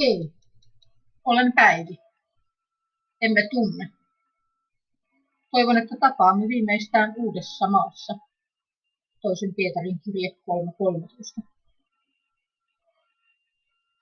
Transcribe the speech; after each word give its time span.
Hei, 0.00 0.32
olen 1.24 1.52
Päivi. 1.52 1.98
Emme 3.20 3.48
tunne. 3.50 3.88
Toivon, 5.50 5.78
että 5.78 5.96
tapaamme 6.00 6.48
viimeistään 6.48 7.14
uudessa 7.16 7.70
maassa. 7.70 8.18
Toisin 9.22 9.54
Pietarin 9.54 10.00
kirje 10.04 10.28
3.13. 11.40 11.48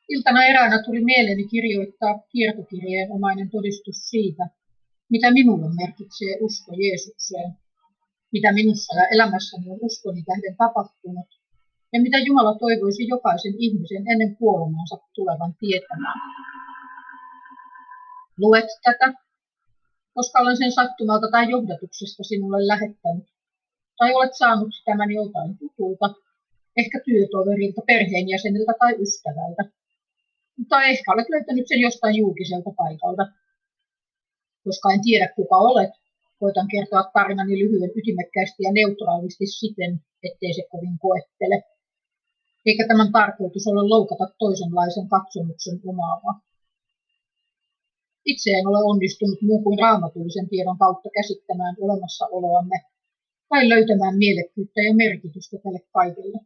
Iltana 0.08 0.44
eräänä 0.44 0.82
tuli 0.82 1.04
mieleeni 1.04 1.48
kirjoittaa 1.48 2.18
kiertokirjeen 2.32 3.12
omainen 3.12 3.50
todistus 3.50 4.10
siitä, 4.10 4.46
mitä 5.08 5.30
minulle 5.30 5.74
merkitsee 5.74 6.36
usko 6.40 6.72
Jeesukseen, 6.82 7.52
mitä 8.32 8.52
minussa 8.52 8.96
ja 8.96 9.08
elämässäni 9.08 9.70
on 9.70 9.78
uskoni 9.80 10.22
tähden 10.22 10.56
tapahtunut 10.56 11.26
ja 11.92 12.00
mitä 12.02 12.18
Jumala 12.18 12.58
toivoisi 12.58 13.08
jokaisen 13.08 13.54
ihmisen 13.58 14.08
ennen 14.12 14.36
kuolemansa 14.36 14.96
tulevan 15.14 15.54
tietämään. 15.60 16.20
Luet 18.38 18.68
tätä, 18.82 19.14
koska 20.14 20.38
olen 20.40 20.56
sen 20.56 20.72
sattumalta 20.72 21.28
tai 21.30 21.50
johdatuksesta 21.50 22.22
sinulle 22.22 22.66
lähettänyt, 22.66 23.26
tai 23.98 24.14
olet 24.14 24.34
saanut 24.34 24.72
tämän 24.84 25.10
joltain 25.10 25.58
tutulta, 25.58 26.14
ehkä 26.76 27.00
työtoverilta, 27.04 27.82
perheenjäseniltä 27.86 28.72
tai 28.78 28.92
ystävältä. 29.04 29.62
Tai 30.68 30.90
ehkä 30.90 31.12
olet 31.12 31.28
löytänyt 31.28 31.68
sen 31.68 31.80
jostain 31.80 32.14
julkiselta 32.16 32.70
paikalta. 32.76 33.26
Koska 34.64 34.92
en 34.92 35.02
tiedä 35.02 35.28
kuka 35.36 35.56
olet, 35.56 35.90
koitan 36.40 36.68
kertoa 36.68 37.10
tarinani 37.12 37.58
lyhyen 37.58 37.90
ytimekkäästi 37.96 38.62
ja 38.62 38.72
neutraalisti 38.72 39.46
siten, 39.46 40.00
ettei 40.22 40.54
se 40.54 40.62
kovin 40.70 40.98
koettele 40.98 41.62
eikä 42.66 42.84
tämän 42.88 43.12
tarkoitus 43.12 43.66
ole 43.66 43.88
loukata 43.88 44.26
toisenlaisen 44.38 45.08
katsomuksen 45.08 45.80
omaavaa. 45.86 46.40
Itse 48.24 48.50
en 48.50 48.66
ole 48.66 48.78
onnistunut 48.78 49.42
muu 49.42 49.62
kuin 49.62 49.78
raamatullisen 49.78 50.48
tiedon 50.48 50.78
kautta 50.78 51.08
käsittämään 51.14 51.76
olemassaoloamme 51.80 52.78
tai 53.48 53.68
löytämään 53.68 54.16
mielekkyyttä 54.18 54.80
ja 54.82 54.94
merkitystä 54.94 55.56
tälle 55.62 55.80
kaikelle. 55.92 56.38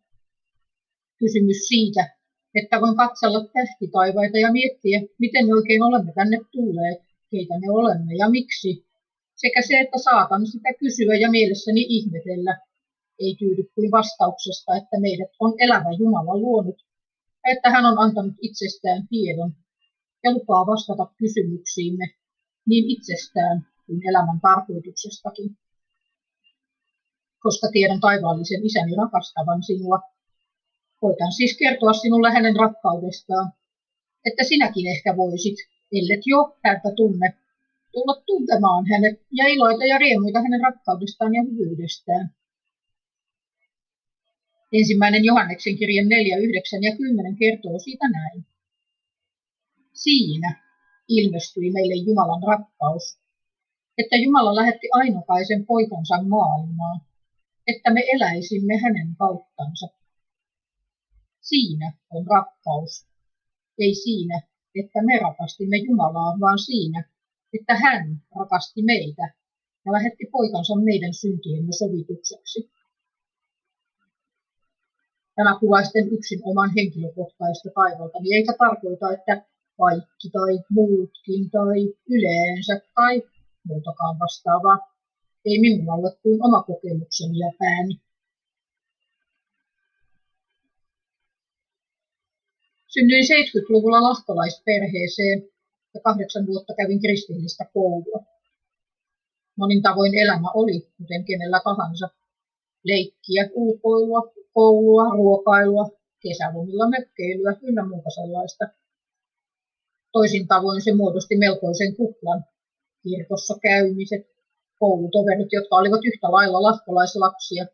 Kysymys 1.18 1.68
siitä, 1.68 2.16
että 2.54 2.80
voin 2.80 2.96
katsella 2.96 3.40
tähtitaivaita 3.52 4.38
ja 4.38 4.52
miettiä, 4.52 5.00
miten 5.18 5.46
me 5.46 5.52
oikein 5.54 5.82
olemme 5.82 6.12
tänne 6.14 6.38
tulleet, 6.52 6.98
keitä 7.30 7.54
me 7.60 7.70
olemme 7.70 8.14
ja 8.14 8.30
miksi, 8.30 8.86
sekä 9.34 9.62
se, 9.62 9.80
että 9.80 9.98
saatan 9.98 10.46
sitä 10.46 10.68
kysyä 10.80 11.14
ja 11.14 11.30
mielessäni 11.30 11.86
ihmetellä, 11.88 12.58
ei 13.20 13.36
tyydy 13.38 13.62
kuin 13.74 13.90
vastauksesta, 13.90 14.76
että 14.76 15.00
meidät 15.00 15.30
on 15.40 15.54
elävä 15.58 15.90
Jumala 15.98 16.36
luonut, 16.36 16.78
että 17.52 17.70
hän 17.70 17.84
on 17.86 17.98
antanut 17.98 18.34
itsestään 18.40 19.08
tiedon 19.08 19.52
ja 20.24 20.32
lupaa 20.32 20.66
vastata 20.66 21.06
kysymyksiimme 21.18 22.06
niin 22.68 22.84
itsestään 22.90 23.66
kuin 23.86 24.08
elämän 24.08 24.40
tarkoituksestakin. 24.40 25.58
Koska 27.42 27.68
tiedän 27.72 28.00
taivaallisen 28.00 28.66
isäni 28.66 28.96
rakastavan 28.96 29.62
sinua, 29.62 29.98
voitan 31.02 31.32
siis 31.32 31.56
kertoa 31.58 31.92
sinulle 31.92 32.30
hänen 32.30 32.56
rakkaudestaan, 32.56 33.52
että 34.24 34.44
sinäkin 34.44 34.86
ehkä 34.86 35.16
voisit, 35.16 35.56
ellet 35.92 36.22
jo 36.26 36.58
häntä 36.64 36.90
tunne, 36.96 37.34
tulla 37.92 38.22
tuntemaan 38.26 38.86
hänet 38.86 39.20
ja 39.32 39.46
iloita 39.46 39.84
ja 39.84 39.98
riemuita 39.98 40.42
hänen 40.42 40.60
rakkaudestaan 40.60 41.34
ja 41.34 41.42
hyvyydestään. 41.42 42.34
Ensimmäinen 44.72 45.24
Johanneksen 45.24 45.76
kirjan 45.76 46.08
4, 46.08 46.36
9 46.36 46.82
ja 46.82 46.96
10 46.96 47.36
kertoo 47.36 47.78
siitä 47.78 48.08
näin. 48.08 48.46
Siinä 49.92 50.62
ilmestyi 51.08 51.70
meille 51.72 51.94
Jumalan 51.94 52.42
rakkaus, 52.42 53.18
että 53.98 54.16
Jumala 54.16 54.54
lähetti 54.54 54.88
ainokaisen 54.92 55.66
poikansa 55.66 56.22
maailmaan, 56.22 57.00
että 57.66 57.92
me 57.92 58.02
eläisimme 58.12 58.78
hänen 58.78 59.16
kauttansa. 59.18 59.88
Siinä 61.40 61.92
on 62.10 62.26
rakkaus, 62.26 63.06
ei 63.78 63.94
siinä, 63.94 64.42
että 64.74 65.02
me 65.02 65.18
rakastimme 65.18 65.76
Jumalaa, 65.76 66.40
vaan 66.40 66.58
siinä, 66.58 67.04
että 67.52 67.74
hän 67.74 68.22
rakasti 68.38 68.82
meitä 68.82 69.34
ja 69.86 69.92
lähetti 69.92 70.24
poikansa 70.32 70.74
meidän 70.76 71.14
syntiemme 71.14 71.72
sovitukseksi. 71.72 72.70
Tämä 75.40 75.58
kuvaa 75.60 75.84
sitten 75.84 76.12
yksin 76.16 76.40
oman 76.44 76.70
henkilökohtaista 76.76 77.68
niin 78.20 78.36
eikä 78.36 78.52
tarkoita, 78.58 79.12
että 79.12 79.34
kaikki 79.78 80.28
tai 80.32 80.54
muutkin 80.70 81.50
tai 81.50 81.78
yleensä 82.14 82.80
tai 82.94 83.22
muutakaan 83.68 84.18
vastaavaa. 84.18 84.78
Ei 85.44 85.58
minulla 85.60 85.92
ole 85.92 86.10
kuin 86.22 86.44
oma 86.46 86.62
kokemukseni 86.62 87.38
ja 87.38 87.52
pääni. 87.58 88.00
Synnyin 92.86 93.24
70-luvulla 93.24 94.02
lahtolaisperheeseen 94.02 95.38
ja 95.94 96.00
kahdeksan 96.00 96.46
vuotta 96.46 96.74
kävin 96.74 97.00
kristillistä 97.00 97.64
koulua. 97.74 98.24
Monin 99.56 99.82
tavoin 99.82 100.14
elämä 100.14 100.50
oli, 100.54 100.88
kuten 100.98 101.24
kenellä 101.24 101.60
tahansa, 101.64 102.08
leikkiä, 102.84 103.48
ulkoilua, 103.54 104.39
koulua, 104.52 105.04
ruokailua, 105.14 105.84
kesälomilla 106.22 106.88
mökkeilyä 106.88 107.52
ynnä 107.62 107.88
muuta 107.88 108.10
sellaista. 108.10 108.64
Toisin 110.12 110.48
tavoin 110.48 110.82
se 110.82 110.94
muodosti 110.94 111.36
melkoisen 111.36 111.96
kuplan. 111.96 112.44
Kirkossa 113.02 113.54
käymiset, 113.62 114.26
koulutoverit, 114.78 115.52
jotka 115.52 115.76
olivat 115.76 116.04
yhtä 116.04 116.32
lailla 116.32 116.62
lahkolaislapsia, 116.62 117.66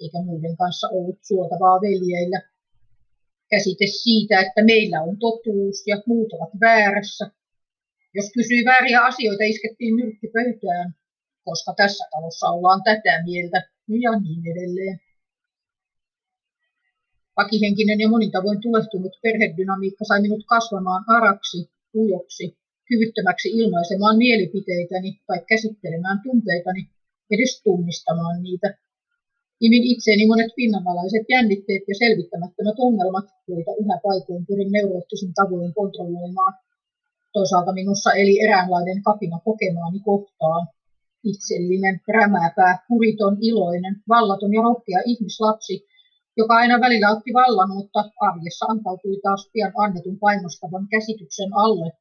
eikä 0.00 0.18
muiden 0.24 0.56
kanssa 0.56 0.88
ollut 0.88 1.18
suotavaa 1.22 1.80
veljeillä. 1.80 2.42
Käsite 3.50 3.86
siitä, 3.86 4.40
että 4.40 4.64
meillä 4.64 5.02
on 5.02 5.18
totuus 5.18 5.86
ja 5.86 6.02
muut 6.06 6.32
ovat 6.32 6.50
väärässä. 6.60 7.30
Jos 8.14 8.30
kysyi 8.34 8.64
vääriä 8.64 9.00
asioita, 9.04 9.44
iskettiin 9.44 9.96
nyrkki 9.96 10.28
pöytään, 10.28 10.94
koska 11.44 11.74
tässä 11.76 12.04
talossa 12.10 12.46
ollaan 12.46 12.82
tätä 12.82 13.22
mieltä 13.24 13.58
ja 13.88 14.10
niin 14.20 14.42
edelleen. 14.52 15.00
Vakihenkinen 17.36 18.00
ja 18.00 18.08
monin 18.08 18.30
tavoin 18.30 18.60
tulehtunut 18.60 19.12
perhedynamiikka 19.22 20.04
sai 20.04 20.20
minut 20.22 20.42
kasvamaan 20.46 21.04
araksi, 21.08 21.70
ujoksi, 21.94 22.56
kyvyttömäksi 22.88 23.48
ilmaisemaan 23.48 24.16
mielipiteitäni 24.16 25.20
tai 25.26 25.38
käsittelemään 25.48 26.20
tunteitani, 26.22 26.82
edes 27.30 27.62
tunnistamaan 27.64 28.42
niitä. 28.42 28.68
Imin 29.60 29.84
itseeni 29.92 30.26
monet 30.26 30.52
pinnanalaiset 30.56 31.24
jännitteet 31.28 31.82
ja 31.88 31.94
selvittämättömät 31.94 32.78
ongelmat, 32.78 33.26
joita 33.48 33.70
yhä 33.82 34.00
paikoin 34.02 34.46
pyrin 34.46 34.72
neuroottisin 34.72 35.34
tavoin 35.34 35.74
kontrolloimaan. 35.74 36.54
Toisaalta 37.32 37.72
minussa 37.72 38.12
eli 38.12 38.40
eräänlainen 38.40 39.02
kapina 39.02 39.38
kokemaani 39.44 40.00
kohtaan. 40.00 40.66
Itsellinen, 41.24 42.00
rämääpää, 42.08 42.84
kuriton, 42.88 43.36
iloinen, 43.40 43.96
vallaton 44.08 44.54
ja 44.54 44.62
rohkea 44.62 45.00
ihmislapsi, 45.06 45.86
joka 46.36 46.54
aina 46.54 46.80
välillä 46.80 47.10
otti 47.10 47.30
vallan, 47.40 47.70
mutta 47.76 48.00
arjessa 48.20 48.66
antautui 48.72 49.16
taas 49.22 49.50
pian 49.52 49.72
annetun 49.76 50.18
painostavan 50.18 50.86
käsityksen 50.90 51.50
alle, 51.64 51.92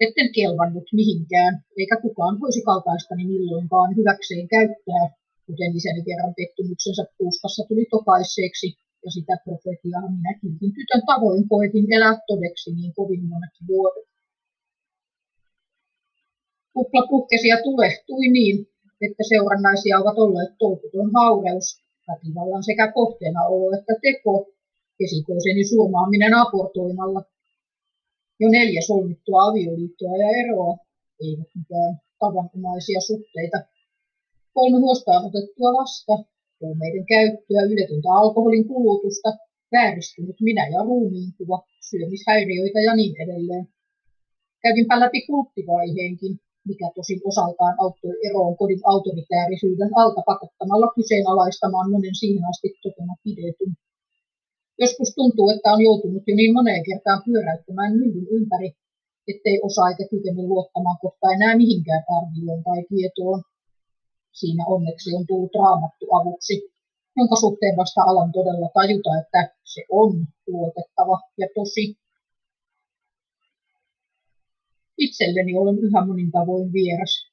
etten 0.00 0.32
kelvannut 0.32 0.88
mihinkään, 0.92 1.64
eikä 1.78 1.96
kukaan 2.02 2.40
voisi 2.40 2.62
kaltaistani 2.62 3.24
milloinkaan 3.24 3.96
hyväkseen 3.96 4.48
käyttää, 4.48 5.04
kuten 5.46 5.76
isäni 5.76 6.02
kerran 6.08 6.34
pettymyksensä 6.38 7.04
puuskassa 7.18 7.62
tuli 7.68 7.86
tokaisseeksi, 7.90 8.68
ja 9.04 9.10
sitä 9.10 9.34
profetiaa 9.44 10.10
minäkin 10.16 10.54
tytön 10.76 11.02
tavoin 11.06 11.48
koetin 11.48 11.92
elää 11.92 12.16
todeksi 12.26 12.74
niin 12.74 12.92
kovin 12.94 13.24
monet 13.28 13.56
vuodet. 13.68 14.08
Kupla 16.74 17.02
puhkesi 17.10 17.48
ja 17.48 17.58
tulehtui 17.64 18.28
niin, 18.28 18.56
että 19.06 19.22
seurannaisia 19.28 19.98
ovat 19.98 20.18
olleet 20.18 20.52
tolkuton 20.58 21.10
haureus, 21.14 21.82
väkivallan 22.12 22.64
sekä 22.64 22.92
kohteena 22.92 23.40
olo 23.52 23.66
että 23.78 23.94
teko, 24.02 24.34
esikoiseni 25.04 25.64
surmaaminen 25.64 26.34
aportoimalla. 26.34 27.22
Jo 28.40 28.48
neljä 28.48 28.82
solmittua 28.86 29.44
avioliittoa 29.48 30.16
ja 30.16 30.28
eroa, 30.42 30.76
eivät 31.24 31.50
mitään 31.58 31.92
tavanomaisia 32.18 33.00
suhteita. 33.00 33.58
Kolme 34.54 34.78
huostaan 34.78 35.26
otettua 35.28 35.72
lasta, 35.78 36.14
huumeiden 36.60 37.06
käyttöä, 37.06 37.62
yletöntä 37.72 38.08
alkoholin 38.20 38.68
kulutusta, 38.68 39.30
vääristynyt 39.72 40.36
minä 40.40 40.68
ja 40.68 40.80
ruumiinkuva, 40.82 41.58
syömishäiriöitä 41.88 42.80
ja 42.80 42.96
niin 42.96 43.14
edelleen. 43.22 43.68
Kävinpä 44.62 45.00
läpi 45.00 45.20
kulttivaiheenkin, 45.26 46.40
mikä 46.68 46.86
tosin 46.94 47.20
osaltaan 47.30 47.74
auttoi 47.82 48.14
eroon 48.28 48.56
kodin 48.56 48.82
autoritäärisyyden 48.92 49.90
alta 50.00 50.22
pakottamalla 50.30 50.88
kyseenalaistamaan 50.96 51.90
monen 51.90 52.14
siihen 52.14 52.44
asti 52.50 52.68
totena 52.82 53.14
pidetyn. 53.24 53.72
Joskus 54.78 55.10
tuntuu, 55.14 55.48
että 55.50 55.72
on 55.72 55.82
joutunut 55.88 56.22
jo 56.26 56.34
niin 56.36 56.52
moneen 56.58 56.82
kertaan 56.88 57.22
pyöräyttämään 57.26 57.92
myllyn 57.98 58.28
ympäri, 58.36 58.70
ettei 59.28 59.60
osaa 59.62 59.88
eikä 59.90 60.04
kykene 60.10 60.42
luottamaan 60.42 60.98
kohta 61.02 61.26
enää 61.36 61.56
mihinkään 61.56 62.04
arvioon 62.16 62.62
tai 62.64 62.80
tietoon. 62.88 63.42
Siinä 64.32 64.64
onneksi 64.66 65.14
on 65.14 65.26
tullut 65.26 65.54
raamattu 65.54 66.06
avuksi, 66.18 66.54
jonka 67.16 67.36
suhteen 67.36 67.76
vasta 67.76 68.02
alan 68.02 68.32
todella 68.32 68.68
tajuta, 68.74 69.10
että 69.20 69.40
se 69.64 69.82
on 69.90 70.26
luotettava 70.46 71.20
ja 71.38 71.46
tosi. 71.54 72.01
Itselleni 74.98 75.56
olen 75.56 75.78
yhä 75.78 76.06
monin 76.06 76.30
tavoin 76.30 76.72
vieras. 76.72 77.32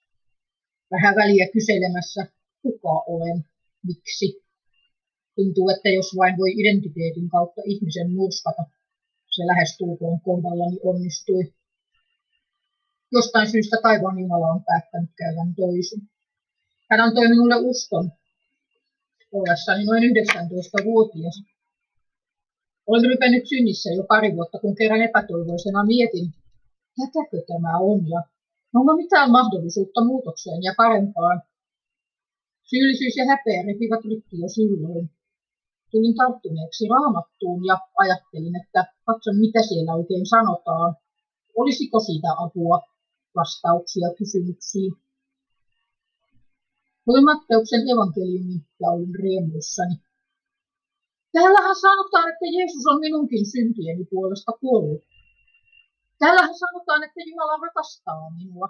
Vähän 0.92 1.16
väliä 1.16 1.48
kyselemässä, 1.54 2.28
kuka 2.62 3.04
olen, 3.08 3.46
miksi. 3.88 4.44
Tuntuu, 5.36 5.70
että 5.70 5.90
jos 5.90 6.16
vain 6.18 6.38
voi 6.38 6.52
identiteetin 6.52 7.30
kautta 7.30 7.62
ihmisen 7.66 8.12
murskata, 8.12 8.64
se 9.30 9.48
lähestulkoon 9.48 10.22
kohdallani 10.22 10.80
onnistui. 10.84 11.54
Jostain 13.12 13.52
syystä 13.52 13.78
taivaan 13.84 14.20
Jumala 14.20 14.48
on 14.48 14.64
päättänyt 14.64 15.10
käyvän 15.16 15.56
toisin. 15.56 16.02
Hän 16.90 17.00
antoi 17.00 17.28
minulle 17.28 17.56
uskon 17.56 18.12
ollessani 19.32 19.86
noin 19.86 20.04
19-vuotias. 20.04 21.44
Olen 22.88 23.10
rypennyt 23.10 23.48
synnissä 23.50 23.90
jo 23.90 24.04
pari 24.04 24.36
vuotta, 24.36 24.60
kun 24.60 24.76
kerran 24.76 25.02
epätoivoisena 25.02 25.86
mietin, 25.86 26.34
tätäkö 27.00 27.38
tämä 27.48 27.74
on 27.92 28.10
ja 28.14 28.22
onko 28.80 28.96
mitään 28.96 29.32
mahdollisuutta 29.32 30.06
muutokseen 30.06 30.64
ja 30.64 30.74
parempaan. 30.78 31.42
Syyllisyys 32.70 33.16
ja 33.18 33.26
häpeä 33.32 33.62
repivät 33.68 34.04
rikki 34.12 34.36
jo 34.44 34.50
silloin. 34.58 35.10
Tulin 35.92 36.16
tarttuneeksi 36.16 36.88
raamattuun 36.88 37.66
ja 37.66 37.78
ajattelin, 37.98 38.56
että 38.62 38.82
katson 39.06 39.38
mitä 39.46 39.62
siellä 39.70 39.94
oikein 39.94 40.26
sanotaan. 40.26 40.96
Olisiko 41.58 42.00
siitä 42.00 42.30
apua, 42.46 42.80
vastauksia 43.36 44.08
kysymyksiin. 44.18 44.94
Luin 47.08 47.26
Matteuksen 47.26 47.84
evankeliumin 47.92 48.62
ja 48.82 48.88
olin 48.90 49.16
riemuissani. 49.16 49.96
Täällähän 51.32 51.76
sanotaan, 51.76 52.30
että 52.30 52.46
Jeesus 52.56 52.86
on 52.92 53.00
minunkin 53.00 53.46
syntieni 53.46 54.06
puolesta 54.06 54.52
kuollut. 54.62 55.09
Täällähän 56.20 56.58
sanotaan, 56.64 57.04
että 57.04 57.20
Jumala 57.28 57.58
rakastaa 57.66 58.32
minua. 58.38 58.68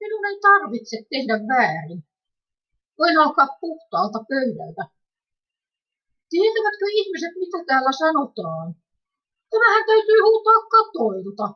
Minun 0.00 0.24
ei 0.26 0.38
tarvitse 0.40 0.96
tehdä 1.10 1.34
väärin. 1.52 2.04
Voin 2.98 3.18
alkaa 3.18 3.48
puhtaalta 3.60 4.18
pöydältä. 4.30 4.84
Tietävätkö 6.30 6.86
ihmiset, 7.00 7.34
mitä 7.42 7.58
täällä 7.66 7.92
sanotaan? 7.92 8.74
Tämähän 9.50 9.84
täytyy 9.86 10.20
huutaa 10.28 10.60
katoilta. 10.76 11.46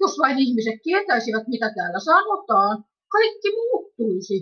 Jos 0.00 0.18
vain 0.18 0.38
ihmiset 0.38 0.82
tietäisivät, 0.82 1.46
mitä 1.48 1.68
täällä 1.74 2.00
sanotaan, 2.00 2.84
kaikki 3.08 3.50
muuttuisi. 3.60 4.38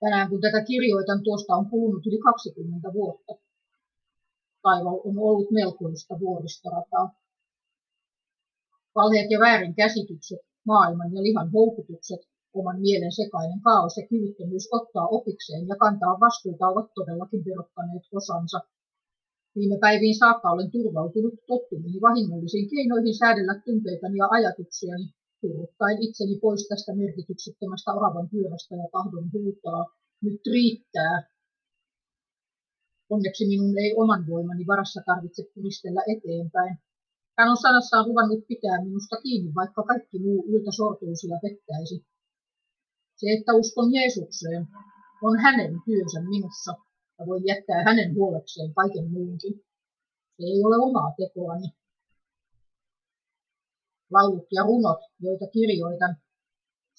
Tänään 0.00 0.28
kun 0.28 0.40
tätä 0.40 0.64
kirjoitan, 0.64 1.22
tuosta 1.22 1.54
on 1.54 1.70
kulunut 1.70 2.06
yli 2.06 2.18
20 2.18 2.92
vuotta. 2.92 3.47
Taival 4.68 4.98
on 5.08 5.16
ollut 5.28 5.50
melkoista 5.50 6.14
vuoristorataa. 6.24 7.06
Valheet 8.94 9.30
ja 9.30 9.38
väärinkäsitykset, 9.46 10.42
maailman 10.66 11.14
ja 11.14 11.22
lihan 11.22 11.48
houkutukset, 11.52 12.22
oman 12.58 12.80
mielen 12.80 13.12
sekainen 13.20 13.60
kaos 13.68 13.96
ja 13.96 14.08
kyvyttömyys 14.10 14.66
ottaa 14.78 15.06
opikseen 15.18 15.68
ja 15.68 15.76
kantaa 15.84 16.20
vastuuta 16.24 16.68
ovat 16.72 16.88
todellakin 16.94 17.42
verottaneet 17.48 18.04
osansa. 18.20 18.58
Viime 19.56 19.78
päiviin 19.84 20.18
saakka 20.18 20.50
olen 20.54 20.70
turvautunut 20.70 21.34
tottumiin 21.46 22.00
vahingollisiin 22.08 22.70
keinoihin 22.70 23.18
säädellä 23.18 23.54
tunteitani 23.64 24.16
ja 24.22 24.28
ajatuksiani, 24.36 25.06
turruttaen 25.40 26.02
itseni 26.06 26.38
pois 26.42 26.68
tästä 26.68 26.92
merkityksettömästä 27.02 27.90
oravan 27.98 28.28
pyörästä 28.32 28.74
ja 28.74 28.88
tahdon 28.92 29.26
huutaa. 29.32 29.82
Nyt 30.24 30.40
riittää. 30.52 31.37
Onneksi 33.10 33.46
minun 33.46 33.78
ei 33.78 33.94
oman 33.96 34.26
voimani 34.30 34.66
varassa 34.66 35.00
tarvitse 35.06 35.42
puristella 35.54 36.02
eteenpäin. 36.14 36.78
Hän 37.38 37.50
on 37.50 37.56
sanassaan 37.56 38.08
luvannut 38.08 38.46
pitää 38.48 38.84
minusta 38.84 39.16
kiinni, 39.22 39.54
vaikka 39.54 39.82
kaikki 39.82 40.18
muu 40.18 40.44
yltä 40.48 40.70
sortuisi 40.70 41.28
ja 41.28 41.38
pettäisi. 41.42 42.06
Se, 43.16 43.26
että 43.38 43.54
uskon 43.54 43.94
Jeesukseen, 43.94 44.66
on 45.22 45.38
hänen 45.38 45.72
työnsä 45.84 46.20
minussa 46.20 46.72
ja 47.18 47.26
voi 47.26 47.40
jättää 47.44 47.84
hänen 47.84 48.14
huolekseen 48.14 48.74
kaiken 48.74 49.10
muunkin. 49.10 49.54
Se 50.36 50.44
ei 50.46 50.64
ole 50.64 50.76
omaa 50.76 51.14
tekoani. 51.16 51.68
Laulut 54.10 54.46
ja 54.52 54.62
runot, 54.62 55.00
joita 55.20 55.46
kirjoitan, 55.46 56.16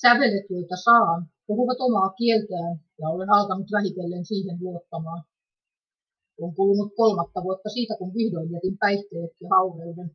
sävelet, 0.01 0.45
joita 0.49 0.75
saan, 0.75 1.29
puhuvat 1.47 1.77
omaa 1.79 2.09
kieltään 2.09 2.75
ja 2.99 3.09
olen 3.09 3.29
alkanut 3.29 3.67
vähitellen 3.71 4.25
siihen 4.25 4.57
luottamaan. 4.61 5.23
On 6.41 6.55
kulunut 6.55 6.91
kolmatta 6.95 7.43
vuotta 7.43 7.69
siitä, 7.69 7.93
kun 7.99 8.13
vihdoin 8.13 8.51
jätin 8.51 8.77
päihteet 8.77 9.31
ja 9.41 9.49
haureuden. 9.55 10.09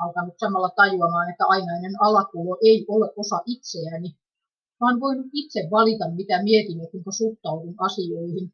Alkanut 0.00 0.34
samalla 0.38 0.70
tajuamaan, 0.76 1.30
että 1.30 1.44
ainainen 1.48 1.94
alakulo 2.00 2.58
ei 2.68 2.84
ole 2.88 3.12
osa 3.16 3.38
itseäni, 3.46 4.16
vaan 4.80 5.00
voinut 5.00 5.26
itse 5.32 5.60
valita, 5.70 6.10
mitä 6.10 6.42
mietin 6.42 6.78
ja 6.78 6.86
kuinka 6.90 7.12
suhtaudun 7.12 7.74
asioihin. 7.78 8.52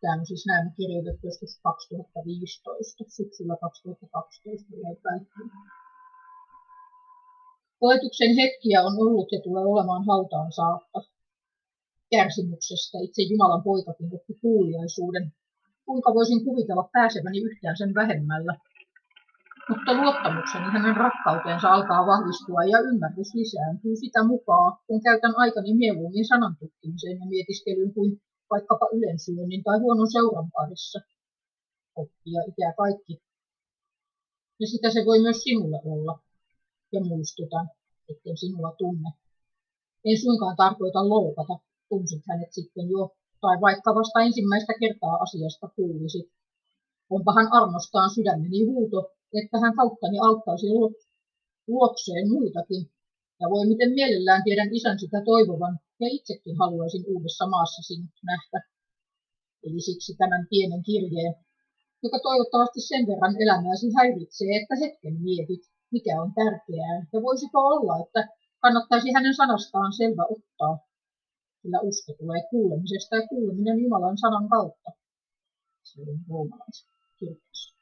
Tämä 0.00 0.14
on 0.20 0.26
siis 0.26 0.46
näin 0.46 0.72
kirjoitettu 0.76 1.26
joskus 1.26 1.60
2015, 1.62 3.04
syksyllä 3.08 3.56
2012 3.60 4.64
Koetuksen 7.80 8.36
hetkiä 8.36 8.82
on 8.82 8.94
ollut 9.04 9.32
ja 9.32 9.40
tulee 9.40 9.64
olemaan 9.64 10.06
hautaan 10.06 10.52
saakka. 10.52 11.00
Kärsimyksestä 12.10 12.98
itse 13.02 13.22
Jumalan 13.22 13.62
poikakin 13.62 14.10
oppi 14.14 14.34
kuuliaisuuden. 14.42 15.32
Kuinka 15.86 16.14
voisin 16.14 16.44
kuvitella 16.44 16.88
pääseväni 16.92 17.38
yhtään 17.38 17.76
sen 17.76 17.94
vähemmällä? 17.94 18.54
Mutta 19.68 19.94
luottamukseni 19.94 20.64
hänen 20.72 20.96
rakkauteensa 20.96 21.68
alkaa 21.68 22.06
vahvistua 22.06 22.64
ja 22.64 22.78
ymmärrys 22.88 23.34
lisääntyy 23.34 23.96
sitä 23.96 24.24
mukaan, 24.24 24.78
kun 24.86 25.02
käytän 25.02 25.34
aikani 25.36 25.74
mieluummin 25.74 26.26
sanan 26.26 26.56
tutkimiseen 26.60 27.18
ja 27.20 27.26
mietiskelyyn 27.26 27.94
kuin 27.94 28.22
vaikkapa 28.50 28.86
ylensyönnin 28.92 29.62
tai 29.64 29.78
huonon 29.78 30.10
seuran 30.12 30.50
parissa. 30.50 31.00
Oppia 31.96 32.40
ikää 32.48 32.72
kaikki. 32.76 33.22
Ja 34.60 34.66
sitä 34.66 34.90
se 34.90 35.00
voi 35.06 35.18
myös 35.22 35.42
sinulle 35.42 35.80
olla. 35.84 36.18
Ja 36.92 37.00
muistutan, 37.00 37.68
etten 38.08 38.36
sinua 38.36 38.74
tunne. 38.78 39.10
En 40.04 40.20
suinkaan 40.20 40.56
tarkoita 40.56 41.08
loukata, 41.08 41.69
tunsit 41.90 42.22
hänet 42.28 42.52
sitten 42.52 42.86
jo, 42.94 43.02
tai 43.42 43.56
vaikka 43.66 43.94
vasta 43.98 44.20
ensimmäistä 44.20 44.72
kertaa 44.80 45.14
asiasta 45.24 45.66
kuulisit. 45.76 46.28
Onpahan 47.10 47.48
armostaan 47.58 48.10
sydämeni 48.14 48.60
huuto, 48.70 48.98
että 49.40 49.56
hän 49.62 49.76
kauttani 49.76 50.18
auttaisi 50.28 50.66
luokseen 51.68 52.26
muitakin, 52.34 52.82
ja 53.40 53.46
voi 53.50 53.66
miten 53.72 53.90
mielellään 53.98 54.42
tiedän 54.44 54.74
isän 54.78 54.98
sitä 54.98 55.18
toivovan, 55.24 55.74
ja 56.00 56.06
itsekin 56.10 56.56
haluaisin 56.58 57.04
uudessa 57.12 57.46
maassa 57.46 57.82
sinut 57.82 58.16
nähdä. 58.30 58.58
Eli 59.64 59.80
siksi 59.80 60.12
tämän 60.16 60.46
pienen 60.50 60.82
kirjeen, 60.82 61.34
joka 62.02 62.18
toivottavasti 62.22 62.80
sen 62.80 63.06
verran 63.06 63.34
elämääsi 63.42 63.86
häiritsee, 63.96 64.52
että 64.60 64.74
hetken 64.82 65.16
mietit, 65.26 65.62
mikä 65.92 66.22
on 66.22 66.32
tärkeää, 66.34 66.96
ja 67.12 67.22
voisiko 67.22 67.58
olla, 67.72 67.94
että 68.04 68.28
kannattaisi 68.60 69.12
hänen 69.12 69.34
sanastaan 69.34 69.92
selvä 69.92 70.24
ottaa, 70.34 70.89
sillä 71.62 71.80
usko 71.80 72.12
tulee 72.18 72.42
kuulemisesta 72.50 73.16
ja 73.16 73.28
kuuleminen 73.28 73.80
Jumalan 73.80 74.18
sanan 74.18 74.48
kautta. 74.48 74.90
Se 75.82 76.00
on 76.00 76.18
roomalaisen 76.28 76.90
kirjassa. 77.18 77.74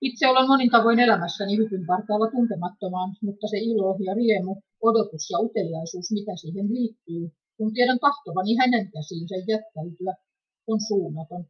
Itse 0.00 0.28
olen 0.28 0.48
monin 0.48 0.70
tavoin 0.70 0.98
elämässäni 0.98 1.56
hypyn 1.56 1.86
partaalla 1.86 2.30
tuntemattomaan, 2.30 3.10
mutta 3.22 3.46
se 3.48 3.58
ilo 3.58 3.96
ja 4.06 4.14
riemu, 4.14 4.52
odotus 4.80 5.30
ja 5.30 5.38
uteliaisuus, 5.38 6.12
mitä 6.12 6.32
siihen 6.36 6.74
liittyy, 6.74 7.32
kun 7.56 7.72
tiedän 7.72 7.98
tahtovani 7.98 8.56
hänen 8.56 8.90
käsiinsä 8.92 9.36
jättäytyä, 9.52 10.14
on 10.66 10.80
suunnaton. 10.88 11.44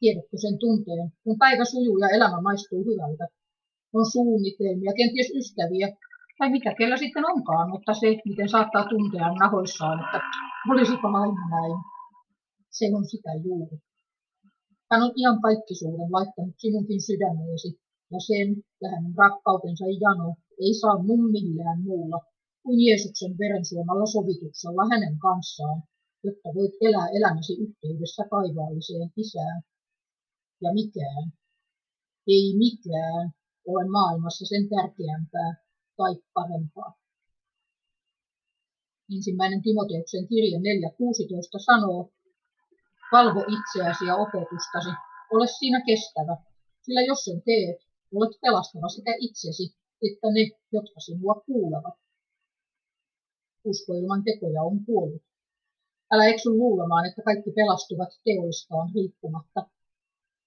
Tiedätkö 0.00 0.36
sen 0.44 0.58
tunteen, 0.58 1.12
kun 1.24 1.38
päivä 1.38 1.64
sujuu 1.64 1.98
ja 1.98 2.08
elämä 2.08 2.40
maistuu 2.40 2.84
hyvältä? 2.84 3.24
On 3.92 4.06
suunnitelmia, 4.12 4.92
kenties 4.96 5.30
ystäviä, 5.40 5.88
tai 6.38 6.50
mitä 6.50 6.74
kellä 6.78 6.96
sitten 6.96 7.24
onkaan, 7.32 7.70
mutta 7.70 7.94
se, 7.94 8.06
miten 8.24 8.48
saattaa 8.48 8.88
tuntea 8.88 9.28
nahoissaan, 9.42 9.98
että 10.04 10.20
olisipa 10.70 11.08
aina 11.22 11.44
näin, 11.54 11.78
se 12.70 12.84
on 12.96 13.04
sitä 13.04 13.32
juuri. 13.44 13.76
Hän 14.90 15.02
on 15.02 15.12
ihan 15.16 15.40
kaikkisuuden 15.40 16.12
laittanut 16.16 16.54
sinunkin 16.58 17.02
sydämeesi, 17.08 17.70
ja 18.12 18.20
sen 18.28 18.48
ja 18.82 18.88
hänen 18.92 19.14
rakkautensa 19.22 19.84
jano 20.04 20.34
ei 20.64 20.74
saa 20.80 21.02
mun 21.08 21.24
millään 21.30 21.80
muulla 21.82 22.18
kuin 22.62 22.78
Jeesuksen 22.86 23.34
verensuomalla 23.38 24.06
sovituksella 24.06 24.82
hänen 24.92 25.18
kanssaan, 25.18 25.82
jotta 26.24 26.48
voit 26.54 26.74
elää 26.86 27.08
elämäsi 27.18 27.54
yhteydessä 27.64 28.22
kaivaalliseen 28.30 29.10
isään. 29.16 29.60
Ja 30.62 30.70
mikään, 30.80 31.24
ei 32.34 32.46
mikään 32.64 33.24
ole 33.66 33.84
maailmassa 33.88 34.44
sen 34.46 34.64
tärkeämpää 34.68 35.67
tai 35.98 36.12
parempaa. 36.34 36.90
Ensimmäinen 39.14 39.62
Timoteuksen 39.62 40.28
kirja 40.28 40.58
4.16 40.58 40.62
sanoo, 41.68 42.00
valvo 43.12 43.42
itseäsi 43.56 44.04
ja 44.04 44.14
opetustasi, 44.16 44.92
ole 45.32 45.46
siinä 45.58 45.80
kestävä, 45.86 46.34
sillä 46.82 47.02
jos 47.02 47.24
sen 47.24 47.42
teet, 47.42 47.78
olet 48.14 48.34
pelastava 48.40 48.88
sekä 48.88 49.14
itsesi 49.18 49.78
että 50.06 50.28
ne, 50.34 50.42
jotka 50.72 51.00
sinua 51.00 51.34
kuulevat. 51.46 51.94
Usko 53.64 53.92
ilman 53.94 54.22
tekoja 54.24 54.62
on 54.62 54.84
kuollut. 54.84 55.22
Älä 56.12 56.24
eksy 56.26 56.50
luulemaan, 56.50 57.06
että 57.06 57.22
kaikki 57.22 57.50
pelastuvat 57.50 58.08
teoistaan 58.24 58.90
riippumatta. 58.94 59.60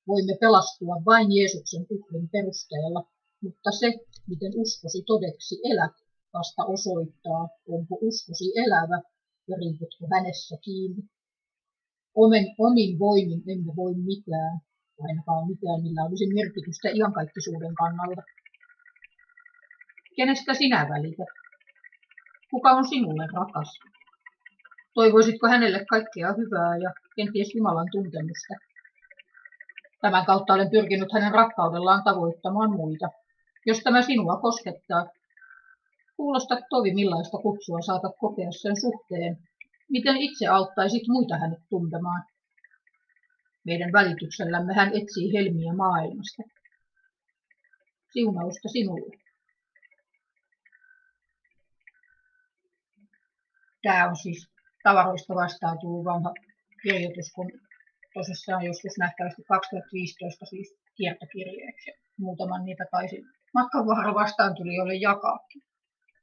Voimme 0.08 0.38
pelastua 0.40 0.96
vain 1.06 1.28
Jeesuksen 1.36 1.86
uhrin 1.90 2.30
perusteella, 2.30 3.12
mutta 3.42 3.72
se, 3.72 3.88
miten 4.30 4.52
uskosi 4.56 5.04
todeksi 5.08 5.56
elät, 5.72 5.96
vasta 6.34 6.66
osoittaa, 6.66 7.44
onko 7.68 7.98
uskosi 8.02 8.46
elävä 8.64 9.02
ja 9.48 9.56
riiputko 9.62 10.04
hänessä 10.14 10.56
kiinni. 10.66 11.04
Omen, 12.16 12.46
omin 12.58 13.00
voimin 13.00 13.42
emme 13.52 13.72
voi 13.76 13.94
mitään, 13.96 14.56
ainakaan 15.08 15.48
mitään, 15.52 15.82
millä 15.86 16.02
olisi 16.08 16.28
merkitystä 16.34 16.90
iankaikkisuuden 16.98 17.76
kannalta. 17.76 18.22
Kenestä 20.16 20.54
sinä 20.54 20.88
välität? 20.90 21.32
Kuka 22.52 22.72
on 22.72 22.88
sinulle 22.88 23.28
rakas? 23.34 23.80
Toivoisitko 24.94 25.48
hänelle 25.48 25.86
kaikkea 25.90 26.34
hyvää 26.34 26.78
ja 26.78 26.94
kenties 27.16 27.56
Jumalan 27.56 27.88
tuntemusta? 27.92 28.54
Tämän 30.02 30.26
kautta 30.26 30.54
olen 30.54 30.70
pyrkinyt 30.70 31.14
hänen 31.14 31.32
rakkaudellaan 31.32 32.04
tavoittamaan 32.04 32.72
muita. 32.72 33.10
Jos 33.66 33.80
tämä 33.80 34.02
sinua 34.02 34.42
koskettaa, 34.42 35.10
kuulosta 36.18 36.58
tovi 36.70 36.94
millaista 36.94 37.38
kutsua 37.38 37.82
saatat 37.82 38.16
kokea 38.20 38.52
sen 38.52 38.82
suhteen, 38.82 39.38
miten 39.90 40.18
itse 40.18 40.48
auttaisit 40.48 41.08
muita 41.08 41.38
hänet 41.38 41.60
tuntemaan. 41.70 42.24
Meidän 43.66 43.92
välityksellämme 43.92 44.74
hän 44.74 44.92
etsii 44.98 45.34
helmiä 45.34 45.74
maailmasta. 45.74 46.44
Siunausta 48.14 48.70
sinulle. 48.70 49.18
Tämä 53.84 54.10
on 54.10 54.16
siis 54.16 54.48
tavaroista 54.84 55.36
vastaan 55.36 55.80
tullut 55.80 56.06
vanha 56.06 56.34
kirjoitus, 56.84 57.32
kun 57.36 57.52
tosissaan 58.14 58.66
joskus 58.66 58.98
nähtävästi 59.00 59.44
2015 59.44 60.46
siis 60.46 60.76
kiertokirjeeksi. 60.96 61.92
Muutaman 62.18 62.66
niitä 62.66 62.86
taisin 62.92 63.26
matkan 63.54 63.86
vastaan 64.14 64.56
tuli 64.56 64.76
jolle 64.76 64.96
jakaakin. 64.96 65.62